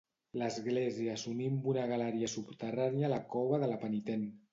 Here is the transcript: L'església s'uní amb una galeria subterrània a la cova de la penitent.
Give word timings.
L'església 0.41 1.17
s'uní 1.23 1.49
amb 1.49 1.67
una 1.73 1.83
galeria 1.91 2.29
subterrània 2.37 3.07
a 3.09 3.13
la 3.13 3.21
cova 3.35 3.61
de 3.65 3.71
la 3.73 3.79
penitent. 3.85 4.25